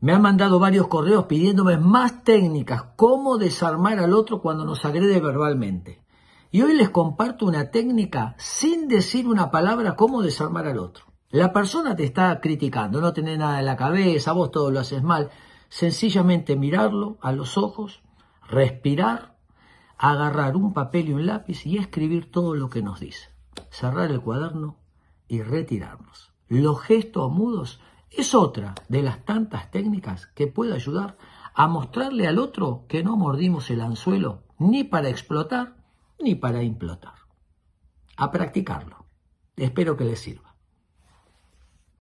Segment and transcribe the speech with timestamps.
[0.00, 5.20] Me han mandado varios correos pidiéndome más técnicas, cómo desarmar al otro cuando nos agrede
[5.20, 6.02] verbalmente.
[6.50, 11.06] Y hoy les comparto una técnica sin decir una palabra, cómo desarmar al otro.
[11.30, 15.02] La persona te está criticando, no tenés nada en la cabeza, vos todo lo haces
[15.02, 15.30] mal.
[15.68, 18.02] Sencillamente mirarlo a los ojos,
[18.48, 19.36] respirar,
[19.98, 23.30] agarrar un papel y un lápiz y escribir todo lo que nos dice.
[23.70, 24.76] Cerrar el cuaderno
[25.26, 26.32] y retirarnos.
[26.48, 31.16] Los gestos mudos es otra de las tantas técnicas que puede ayudar
[31.54, 35.76] a mostrarle al otro que no mordimos el anzuelo ni para explotar
[36.18, 37.14] ni para implotar.
[38.16, 39.06] A practicarlo.
[39.56, 40.45] Espero que les sirva.